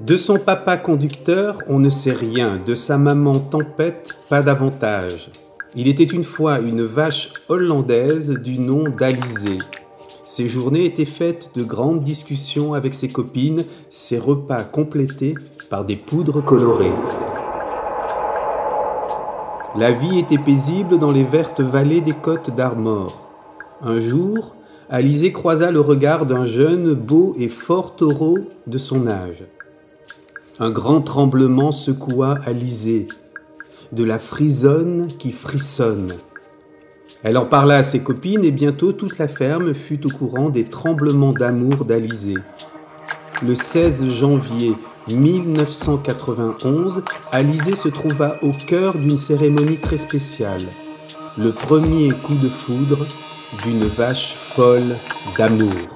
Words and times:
De 0.00 0.16
son 0.16 0.38
papa 0.40 0.76
conducteur, 0.76 1.58
on 1.68 1.78
ne 1.78 1.88
sait 1.88 2.12
rien, 2.12 2.58
de 2.66 2.74
sa 2.74 2.98
maman 2.98 3.38
tempête, 3.38 4.18
pas 4.28 4.42
davantage. 4.42 5.30
Il 5.76 5.86
était 5.86 6.02
une 6.02 6.24
fois 6.24 6.58
une 6.58 6.82
vache 6.82 7.32
hollandaise 7.48 8.30
du 8.30 8.58
nom 8.58 8.88
d'Alizée. 8.88 9.58
Ses 10.24 10.48
journées 10.48 10.84
étaient 10.84 11.04
faites 11.04 11.50
de 11.54 11.62
grandes 11.62 12.02
discussions 12.02 12.74
avec 12.74 12.92
ses 12.92 13.08
copines, 13.08 13.62
ses 13.88 14.18
repas 14.18 14.64
complétés 14.64 15.34
par 15.70 15.84
des 15.84 15.96
poudres 15.96 16.44
colorées. 16.44 16.92
La 19.76 19.92
vie 19.92 20.18
était 20.18 20.38
paisible 20.38 20.98
dans 20.98 21.12
les 21.12 21.24
vertes 21.24 21.60
vallées 21.60 22.00
des 22.00 22.12
côtes 22.12 22.50
d'Armor. 22.56 23.28
Un 23.80 24.00
jour, 24.00 24.56
Alizée 24.90 25.32
croisa 25.32 25.70
le 25.70 25.80
regard 25.80 26.26
d'un 26.26 26.46
jeune, 26.46 26.94
beau 26.94 27.34
et 27.38 27.48
fort 27.48 27.94
taureau 27.94 28.38
de 28.66 28.78
son 28.78 29.06
âge. 29.06 29.44
Un 30.60 30.70
grand 30.70 31.00
tremblement 31.00 31.72
secoua 31.72 32.38
Alizée, 32.44 33.08
de 33.90 34.04
la 34.04 34.20
frisonne 34.20 35.08
qui 35.18 35.32
frissonne. 35.32 36.14
Elle 37.24 37.38
en 37.38 37.44
parla 37.44 37.78
à 37.78 37.82
ses 37.82 38.04
copines 38.04 38.44
et 38.44 38.52
bientôt 38.52 38.92
toute 38.92 39.18
la 39.18 39.26
ferme 39.26 39.74
fut 39.74 40.06
au 40.06 40.10
courant 40.10 40.50
des 40.50 40.62
tremblements 40.62 41.32
d'amour 41.32 41.84
d'Alizée. 41.84 42.38
Le 43.42 43.56
16 43.56 44.06
janvier 44.10 44.74
1991, 45.08 47.02
Alizée 47.32 47.74
se 47.74 47.88
trouva 47.88 48.36
au 48.42 48.52
cœur 48.52 48.94
d'une 48.96 49.18
cérémonie 49.18 49.78
très 49.78 49.96
spéciale, 49.96 50.62
le 51.36 51.50
premier 51.50 52.10
coup 52.10 52.36
de 52.36 52.48
foudre 52.48 53.04
d'une 53.64 53.86
vache 53.86 54.34
folle 54.36 54.94
d'amour. 55.36 55.93